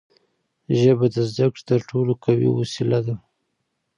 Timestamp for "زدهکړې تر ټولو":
1.29-2.11